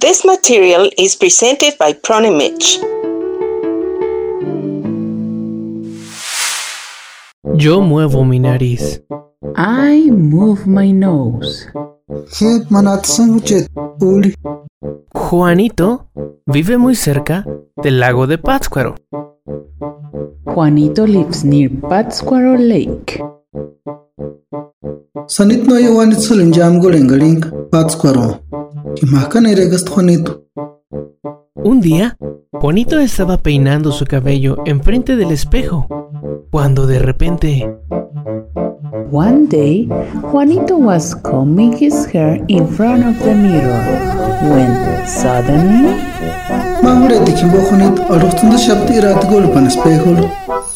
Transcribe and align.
This 0.00 0.24
material 0.24 0.88
is 0.96 1.14
presented 1.14 1.76
by 1.78 1.92
Pronimich. 1.92 2.80
Yo 7.54 7.82
muevo 7.82 8.24
mi 8.24 8.38
nariz. 8.38 9.02
I 9.54 10.10
move 10.10 10.66
my 10.66 10.90
nose. 10.90 11.66
Juanito 15.12 16.06
vive 16.46 16.78
muy 16.78 16.94
cerca 16.94 17.44
del 17.82 18.00
lago 18.00 18.26
de 18.26 18.38
Pátzcuaro. 18.38 18.94
Juanito 20.46 21.06
lives 21.06 21.44
near 21.44 21.70
Pátzcuaro 21.78 22.56
Lake. 22.56 23.22
Sanit 25.26 25.66
no 25.66 25.78
yawanit 25.78 26.20
golengaling 26.80 27.44
Pátzcuaro. 28.90 28.94
Kimakan 28.94 29.46
eregas 29.46 29.84
Juanito. 29.88 30.44
Un 31.54 31.80
día, 31.80 32.16
Juanito 32.52 32.98
estaba 32.98 33.38
peinando 33.38 33.92
su 33.92 34.04
cabello 34.04 34.58
enfrente 34.66 35.16
del 35.16 35.30
espejo, 35.30 35.86
cuando 36.50 36.86
de 36.86 36.98
repente 36.98 37.76
One 39.12 39.46
day, 39.48 39.88
Juanito 40.30 40.76
was 40.76 41.16
combing 41.16 41.72
his 41.72 42.06
hair 42.06 42.42
in 42.48 42.66
front 42.68 43.04
of 43.04 43.18
the 43.24 43.34
mirror 43.34 43.82
when 44.42 45.06
suddenly 45.06 45.96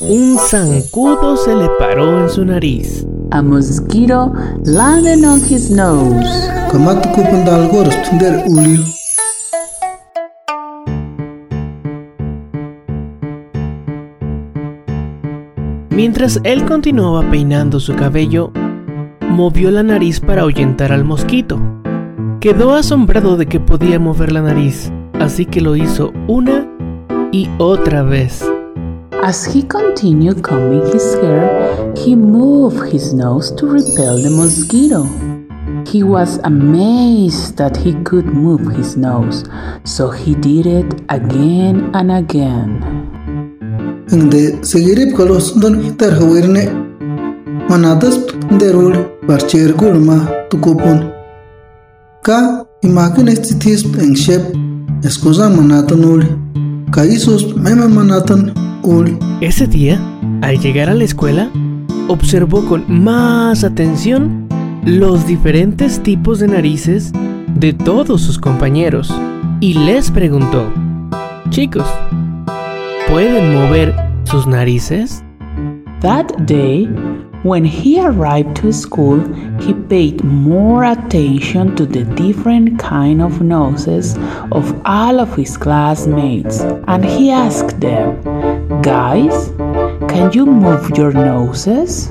un 0.00 0.38
zancudo 0.38 1.36
se 1.36 1.54
le 1.54 1.68
paró 1.78 2.20
en 2.22 2.30
su 2.30 2.44
nariz. 2.44 3.06
A 3.30 3.42
mosquito 3.42 4.32
landed 4.64 5.24
on 5.24 5.40
his 5.40 5.70
nose. 5.70 6.50
Kamat 6.70 7.02
tunder 7.12 8.44
uli. 8.48 8.84
Mientras 15.90 16.40
él 16.44 16.64
continuaba 16.64 17.28
peinando 17.30 17.78
su 17.78 17.94
cabello, 17.94 18.52
movió 19.28 19.70
la 19.70 19.82
nariz 19.82 20.20
para 20.20 20.42
ahuyentar 20.42 20.92
al 20.92 21.04
mosquito. 21.04 21.60
Quedó 22.40 22.74
asombrado 22.74 23.36
de 23.36 23.46
que 23.46 23.60
podía 23.60 23.98
mover 23.98 24.32
la 24.32 24.40
nariz, 24.40 24.90
así 25.18 25.44
que 25.44 25.60
lo 25.60 25.76
hizo 25.76 26.12
una 26.26 26.66
y 27.32 27.50
otra 27.58 28.02
vez. 28.02 28.42
As 29.22 29.44
he 29.44 29.62
continued 29.62 30.42
combing 30.42 30.86
his 30.92 31.14
hair, 31.20 31.92
he 31.94 32.14
moved 32.14 32.90
his 32.90 33.12
nose 33.12 33.52
to 33.52 33.66
repel 33.66 34.16
the 34.16 34.30
mosquito. 34.30 35.04
He 35.86 36.02
was 36.02 36.38
amazed 36.44 37.58
that 37.58 37.76
he 37.76 37.92
could 38.02 38.24
move 38.24 38.72
his 38.72 38.96
nose, 38.96 39.44
so 39.84 40.08
he 40.10 40.34
did 40.34 40.64
it 40.64 41.02
again 41.10 41.90
and 41.92 42.10
again. 42.10 42.80
Barcher 49.28 49.76
gulma 49.76 50.48
tukupun. 50.48 51.12
Ka 52.24 52.64
imakin 52.82 53.28
estitis 53.28 53.84
en 54.00 54.16
shep 54.16 54.42
escusa 55.04 55.52
manatan 55.52 56.04
uli. 56.04 56.26
Ka 56.90 57.02
isos 57.04 57.54
meme 57.54 57.86
manatan 57.86 58.69
uli. 58.82 59.18
Ese 59.40 59.66
día, 59.66 60.00
al 60.42 60.58
llegar 60.58 60.88
a 60.88 60.94
la 60.94 61.04
escuela, 61.04 61.50
observó 62.08 62.64
con 62.66 62.84
más 62.88 63.64
atención 63.64 64.48
los 64.84 65.26
diferentes 65.26 66.02
tipos 66.02 66.40
de 66.40 66.48
narices 66.48 67.12
de 67.54 67.72
todos 67.72 68.22
sus 68.22 68.38
compañeros 68.38 69.14
y 69.60 69.74
les 69.74 70.10
preguntó, 70.10 70.72
chicos, 71.50 71.86
¿pueden 73.08 73.54
mover 73.54 73.94
sus 74.24 74.46
narices? 74.46 75.22
That 76.00 76.46
day, 76.46 76.88
when 77.42 77.64
he 77.64 78.00
arrived 78.00 78.56
to 78.62 78.72
school, 78.72 79.20
he 79.60 79.74
paid 79.74 80.24
more 80.24 80.84
attention 80.84 81.74
to 81.76 81.84
the 81.84 82.04
different 82.14 82.78
kind 82.78 83.20
of 83.20 83.42
noses 83.42 84.16
of 84.50 84.74
all 84.86 85.20
of 85.20 85.36
his 85.36 85.58
classmates 85.58 86.60
and 86.86 87.04
he 87.04 87.30
asked 87.30 87.80
them, 87.80 88.16
"Guys, 88.82 89.52
can 90.08 90.30
you 90.32 90.46
move 90.46 90.90
your 90.96 91.12
noses?" 91.14 92.10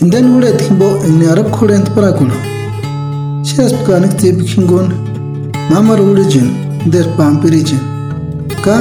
Inden 0.00 0.36
ule 0.36 0.52
timbo 0.52 0.88
en 1.04 1.22
arab. 1.28 1.50
Mamar 5.70 6.00
ule 6.00 6.24
jin 6.24 6.48
der 6.90 7.06
pampiri 7.16 7.62
jin. 7.64 7.80
Ka 8.64 8.76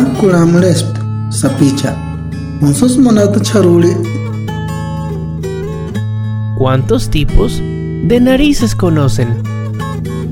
sapicha. 1.30 1.96
Unsos 2.62 2.98
charuli 3.42 3.94
¿Cuántos 6.58 7.10
tipos 7.10 7.60
de 8.08 8.20
narices 8.20 8.74
conocen? 8.74 9.47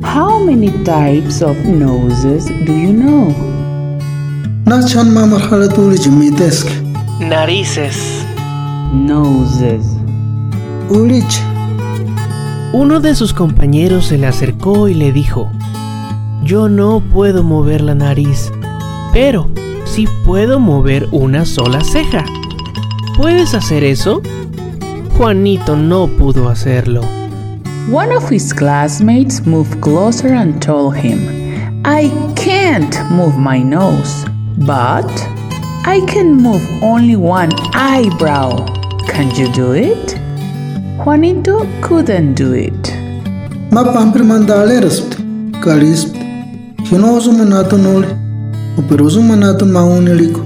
How 0.05 0.39
many 0.39 0.71
types 0.83 1.41
of 1.41 1.57
noses 1.65 2.45
do 2.65 2.73
you 2.73 2.93
know? 2.93 3.33
na 4.65 4.81
chan 4.87 5.09
mamar 5.13 5.41
halat 5.49 5.77
ule 5.77 5.97
jin 5.97 6.17
mi 6.19 6.29
desk. 6.31 6.67
Narices. 7.19 7.97
Noses. 8.93 9.85
Ulich. 10.89 11.35
Uno 12.73 12.99
de 12.99 13.15
sus 13.15 13.33
compañeros 13.33 14.07
se 14.07 14.17
le 14.17 14.27
acercó 14.27 14.87
y 14.87 14.93
le 14.93 15.11
dijo, 15.11 15.51
yo 16.43 16.69
no 16.69 16.99
puedo 16.99 17.43
mover 17.43 17.81
la 17.81 17.95
nariz, 17.95 18.51
pero 19.13 19.49
sí 19.85 20.07
puedo 20.25 20.59
mover 20.59 21.07
una 21.11 21.45
sola 21.45 21.83
ceja. 21.83 22.25
¿Puedes 23.17 23.53
hacer 23.53 23.83
eso? 23.83 24.21
Juanito 25.17 25.75
no 25.77 26.07
pudo 26.07 26.49
hacerlo. 26.49 27.01
One 27.89 28.11
of 28.11 28.27
his 28.29 28.51
classmates 28.51 29.45
moved 29.45 29.79
closer 29.79 30.29
and 30.29 30.59
told 30.59 30.95
him, 30.97 31.19
I 31.85 32.09
can't 32.35 32.95
move 33.11 33.37
my 33.37 33.61
nose, 33.61 34.25
but 34.65 35.05
I 35.85 36.01
can 36.07 36.33
move 36.33 36.67
only 36.81 37.15
one 37.15 37.51
eyebrow. 37.75 38.65
Can 39.07 39.29
you 39.35 39.53
do 39.53 39.73
it? 39.73 40.17
Juanito 40.97 41.67
couldn't 41.81 42.33
do 42.33 42.53
it. 42.53 42.91
Ma 43.71 43.83
pampir 43.83 44.23
mandale 44.23 44.81
raspt. 44.81 45.17
Kalispt. 45.61 46.15
Hino 46.89 47.17
osu 47.17 47.31
manata 47.33 47.77
nuli. 47.77 48.07
Operosu 48.79 49.21
manata 49.21 49.65
mauniliko. 49.65 50.41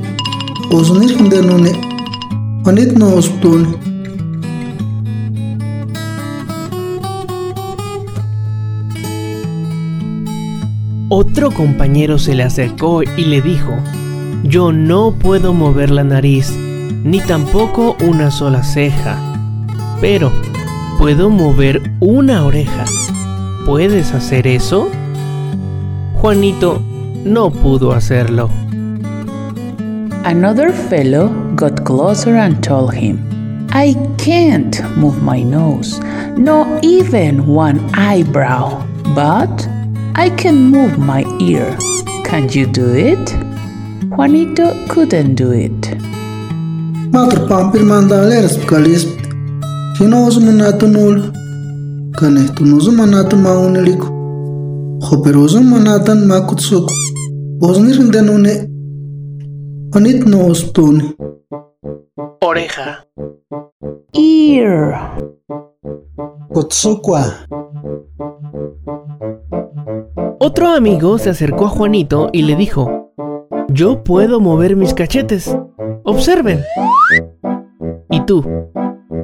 Osunir 0.72 1.16
hinde 1.17 1.41
nune. 1.41 1.72
Panit 2.63 2.97
no 2.97 3.16
osptuni. 3.16 3.88
Otro 11.12 11.50
compañero 11.50 12.20
se 12.20 12.36
le 12.36 12.44
acercó 12.44 13.02
y 13.02 13.25
le 13.25 13.42
dijo, 13.42 13.75
yo 14.44 14.72
no 14.72 15.12
puedo 15.12 15.53
mover 15.56 15.90
la 15.90 16.03
nariz, 16.03 16.56
ni 17.03 17.20
tampoco 17.20 17.97
una 18.08 18.30
sola 18.30 18.62
ceja, 18.62 19.18
pero 20.00 20.31
puedo 21.00 21.31
mover 21.31 21.81
una 22.00 22.46
oreja. 22.46 22.86
¿Puedes 23.66 24.14
hacer 24.14 24.46
eso? 24.46 24.88
Juanito 26.14 26.80
no 27.26 27.50
pudo 27.50 27.94
hacerlo. 27.94 28.52
Another 30.24 30.72
fellow 30.72 31.31
got 31.56 31.84
closer 31.86 32.36
and 32.36 32.64
told 32.64 32.94
him, 32.94 33.18
I 33.72 33.96
can't 34.18 34.80
move 34.96 35.24
my 35.24 35.44
nose, 35.44 36.00
not 36.38 36.68
even 36.84 37.47
one 37.47 37.80
eyebrow, 37.96 38.86
but 39.16 39.67
I 40.21 40.29
can 40.31 40.57
move 40.71 40.97
my 40.97 41.23
ear. 41.39 41.77
Can 42.25 42.49
you 42.49 42.66
do 42.66 42.87
it? 42.93 43.25
Juanito 44.16 44.66
couldn't 44.89 45.35
do 45.35 45.51
it. 45.51 45.81
Mater 47.13 47.47
pampir 47.47 47.83
mandaleras 47.91 48.57
pkalis. 48.63 49.05
Hino 49.97 50.19
zumanatu 50.29 50.87
nul. 50.95 51.16
Kane 52.19 52.43
tunu 52.55 52.81
zumanatu 52.81 53.37
mauneliku. 53.45 54.07
Hopero 55.07 55.47
zumanatan 55.47 56.27
makutsuk. 56.27 56.91
Bosnir 57.61 58.11
denune. 58.11 58.53
Juanito 59.93 60.25
no 60.29 60.47
ostuni. 60.47 61.16
Oreja. 62.41 62.87
Ear. 64.13 64.99
Kotsukwa. 66.53 67.26
Otro 70.40 70.67
amigo 70.67 71.17
se 71.17 71.29
acercó 71.29 71.66
a 71.66 71.70
Juanito 71.70 72.29
y 72.34 72.41
le 72.41 72.55
dijo, 72.55 73.14
yo 73.70 74.03
puedo 74.03 74.40
mover 74.40 74.76
mis 74.76 74.93
cachetes. 74.93 75.55
Observen. 76.03 76.64
¿Y 78.09 78.22
tú? 78.22 78.43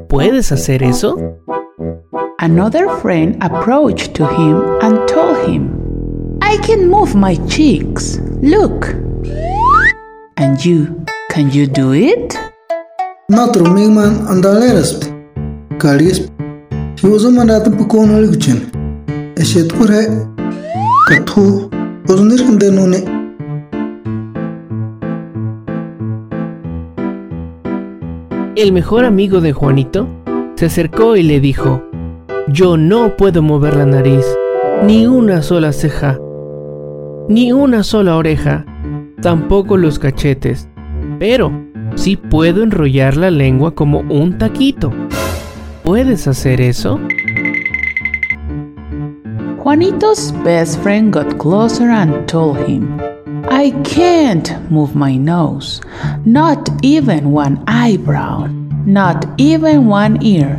¿Puedes 0.07 0.51
hacer 0.51 0.83
eso? 0.83 1.17
Another 2.37 2.87
friend 3.01 3.37
approached 3.41 4.13
to 4.13 4.25
him 4.25 4.61
and 4.81 4.99
told 5.07 5.37
him, 5.47 6.39
I 6.41 6.57
can 6.65 6.87
move 6.89 7.15
my 7.15 7.37
cheeks. 7.47 8.21
Look. 8.41 8.95
And 10.37 10.63
you, 10.63 11.03
can 11.29 11.51
you 11.51 11.65
do 11.65 11.93
it? 11.93 12.37
Natro 13.29 13.65
mingman 13.65 14.27
andaleras. 14.27 14.99
Kalis. 15.79 16.19
He 16.19 16.21
was 16.21 16.34
El 28.55 28.71
mejor 28.73 29.05
amigo 29.05 29.39
de 29.39 29.53
Juanito 29.53 30.07
se 30.55 30.65
acercó 30.65 31.15
y 31.15 31.21
le 31.21 31.39
dijo, 31.39 31.83
yo 32.47 32.75
no 32.75 33.15
puedo 33.15 33.43
mover 33.43 33.75
la 33.75 33.85
nariz, 33.85 34.25
ni 34.83 35.05
una 35.05 35.43
sola 35.43 35.73
ceja, 35.73 36.19
ni 37.29 37.53
una 37.53 37.83
sola 37.83 38.15
oreja, 38.15 38.65
tampoco 39.21 39.77
los 39.77 39.99
cachetes, 39.99 40.67
pero 41.19 41.51
sí 41.93 42.17
puedo 42.17 42.63
enrollar 42.63 43.15
la 43.15 43.29
lengua 43.29 43.75
como 43.75 43.99
un 43.99 44.39
taquito. 44.39 44.91
¿Puedes 45.85 46.27
hacer 46.27 46.61
eso? 46.61 46.99
Juanito's 49.59 50.31
best 50.43 50.79
friend 50.79 51.13
got 51.13 51.37
closer 51.37 51.91
and 51.91 52.27
told 52.27 52.57
him, 52.57 52.99
I 53.51 53.69
can't 53.83 54.49
move 54.71 54.95
my 54.95 55.15
nose, 55.15 55.81
not 56.25 56.71
even 56.81 57.31
one 57.31 57.63
eyebrow, 57.67 58.47
not 58.87 59.27
even 59.37 59.85
one 59.85 60.17
ear, 60.23 60.57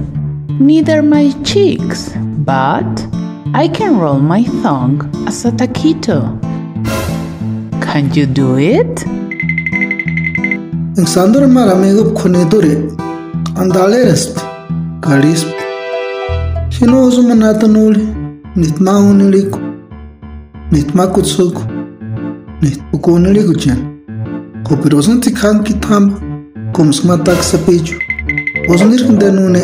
neither 0.61 1.03
my 1.03 1.33
cheeks, 1.43 2.13
but 2.45 2.87
I 3.53 3.67
can 3.67 3.99
roll 3.99 4.21
my 4.21 4.45
tongue 4.63 5.11
as 5.27 5.45
a 5.45 5.51
taquito. 5.51 6.39
Can 7.83 8.15
you 8.15 8.27
do 8.27 8.59
it? 8.59 9.05
En 10.97 11.05
Sandor 11.05 11.49
Maramigo 11.49 12.15
Conedore, 12.15 12.95
Andaleres, 13.57 14.33
Kalis. 14.33 14.46
Hinozo 16.81 17.23
Manatanul, 17.23 17.97
Nitma 18.57 18.99
Uniliko, 18.99 19.61
Nitma 20.73 21.07
Kutsuku. 21.07 21.63
Nihtukunili 22.61 23.45
kuchan. 23.45 24.01
Kopirosan 24.65 25.21
tikhan 25.21 25.63
ki 25.63 25.75
tham 25.75 26.11
kumsma 26.73 27.19
tak 27.25 27.41
sapichu. 27.43 27.99
Osnir 28.69 29.07
nune. 29.33 29.61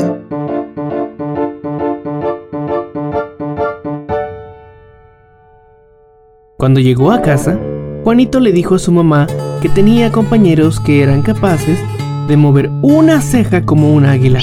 Cuando 6.56 6.78
llegó 6.78 7.10
a 7.10 7.20
casa, 7.20 7.58
Juanito 8.04 8.38
le 8.38 8.52
dijo 8.52 8.76
a 8.76 8.78
su 8.78 8.92
mamá 8.92 9.26
que 9.60 9.68
tenía 9.68 10.12
compañeros 10.12 10.78
que 10.78 11.02
eran 11.02 11.22
capaces 11.22 11.80
de 12.28 12.36
mover 12.36 12.70
una 12.82 13.20
ceja 13.20 13.64
como 13.64 13.92
un 13.92 14.06
águila, 14.06 14.38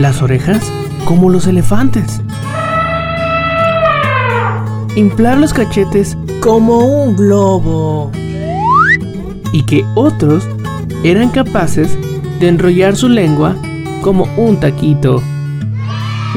las 0.00 0.22
orejas 0.22 0.72
como 1.04 1.28
los 1.28 1.46
elefantes, 1.46 2.22
inflar 4.96 5.38
los 5.38 5.52
cachetes 5.52 6.16
como 6.40 6.78
un 6.78 7.14
globo. 7.14 8.10
Y 9.52 9.62
que 9.64 9.84
otros 9.94 10.48
eran 11.04 11.28
capaces 11.28 11.96
de 12.40 12.48
enrollar 12.48 12.96
su 12.96 13.08
lengua 13.08 13.54
como 14.00 14.24
un 14.36 14.58
taquito. 14.58 15.22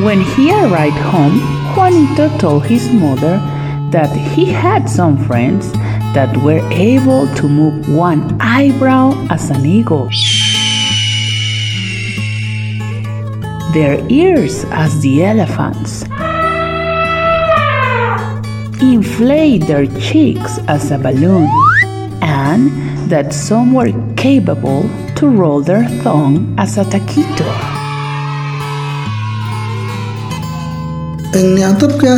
When 0.03 0.21
he 0.21 0.51
arrived 0.51 0.97
home, 0.97 1.39
Juanito 1.73 2.27
told 2.39 2.65
his 2.65 2.91
mother 2.91 3.39
that 3.91 4.09
he 4.35 4.51
had 4.51 4.89
some 4.89 5.17
friends 5.25 5.71
that 6.13 6.35
were 6.37 6.61
able 6.71 7.27
to 7.35 7.47
move 7.47 7.87
one 7.95 8.35
eyebrow 8.41 9.13
as 9.29 9.49
an 9.51 9.65
eagle, 9.65 10.09
their 13.73 13.97
ears 14.07 14.65
as 14.69 15.01
the 15.01 15.23
elephants, 15.25 16.03
inflate 18.81 19.65
their 19.65 19.87
cheeks 19.99 20.59
as 20.67 20.91
a 20.91 20.97
balloon, 20.97 21.49
and 22.21 22.69
that 23.09 23.33
some 23.33 23.73
were 23.73 23.91
capable 24.15 24.87
to 25.15 25.27
roll 25.27 25.61
their 25.61 25.83
tongue 26.03 26.53
as 26.57 26.77
a 26.77 26.85
taquito. 26.85 27.49
En 31.33 31.55
niantap 31.55 31.97
kya 31.97 32.15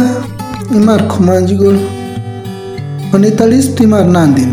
imar 0.75 1.07
kumanjigol. 1.07 1.79
Onitalis 3.13 3.71
timar 3.75 4.03
nandin. 4.03 4.51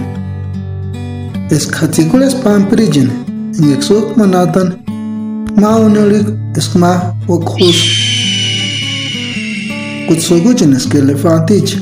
Es 1.50 1.66
katikules 1.66 2.34
pampirijin. 2.44 3.10
En 3.58 3.72
exok 3.74 4.16
manatan. 4.16 4.81
Maonelik 5.56 6.26
Esma 6.56 7.14
Okhus 7.28 7.78
Kutsoguchin 10.08 10.78
Skelefatich 10.78 11.76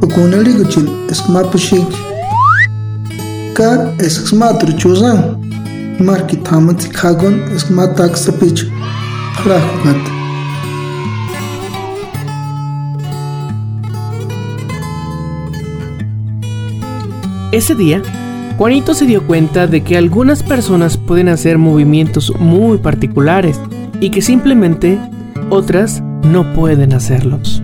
Okoneligochin 0.00 0.88
Esma 1.10 1.42
Pushik 1.44 1.86
Kar 3.54 3.92
Eskma 3.98 4.58
Truchuzan 4.58 5.36
Marki 6.00 6.36
Tamat 6.36 6.92
Kagon 6.92 7.34
Eskma 7.54 7.86
Taksapich 7.94 8.70
Rahmat 9.44 10.22
Ese 17.52 17.74
día, 17.74 18.02
Juanito 18.58 18.94
se 18.94 19.06
dio 19.06 19.26
cuenta 19.26 19.66
de 19.66 19.82
que 19.82 19.96
algunas 19.96 20.42
personas 20.42 20.96
pueden 20.96 21.28
hacer 21.28 21.58
movimientos 21.58 22.32
muy 22.38 22.78
particulares 22.78 23.58
y 24.00 24.10
que 24.10 24.22
simplemente 24.22 24.98
otras 25.50 26.00
no 26.22 26.52
pueden 26.54 26.92
hacerlos. 26.92 27.62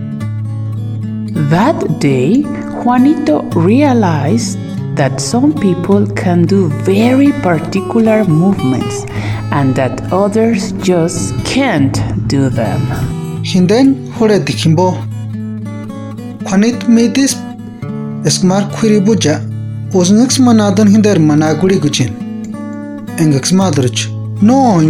That 1.49 1.75
day, 1.99 2.45
Juanito 2.83 3.45
realized 3.55 4.57
that 4.95 5.19
some 5.19 5.53
people 5.53 6.05
can 6.15 6.45
do 6.45 6.69
very 6.85 7.31
particular 7.43 8.27
movements 8.27 9.05
and 9.51 9.75
that 9.75 10.01
others 10.11 10.73
just 10.83 11.33
can't 11.45 11.97
do 12.27 12.49
them. 12.49 12.81
Hinden 13.43 14.11
hore 14.19 14.39
dikimbo. 14.39 14.97
Juanit 16.43 16.87
metis 16.87 17.37
esmar 18.25 18.69
khuribuja 18.71 19.48
Osnix 19.91 20.39
manadan 20.39 20.93
hinder. 20.93 21.17
Engax. 23.17 23.53
No. 24.41 24.81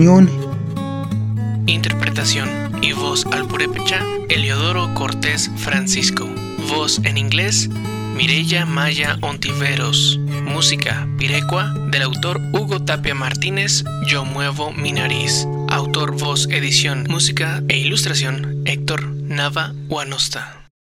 Interpretación 1.66 2.50
y 2.82 2.92
voz 2.92 3.26
al 3.28 3.48
purépecha 3.48 4.04
Eliodoro 4.28 4.94
Cortés 4.94 5.50
Francisco. 5.56 6.28
Voz 6.70 7.00
en 7.06 7.18
inglés 7.18 7.70
Mireya 8.16 8.66
Maya 8.66 9.18
Ontiveros. 9.22 10.20
Música 10.44 11.08
Pirecua 11.18 11.74
del 11.92 12.02
autor 12.02 12.42
Hugo 12.52 12.84
Tapia 12.84 13.16
Martínez 13.16 13.86
Yo 14.06 14.26
Muevo 14.26 14.74
Mi 14.74 14.92
Nariz. 14.92 15.48
Autor, 15.70 16.18
voz, 16.20 16.48
edición, 16.52 17.06
música 17.10 17.64
e 17.70 17.78
ilustración 17.78 18.64
Héctor 18.66 19.08
Nava 19.08 19.74
Huanosta. 19.88 20.59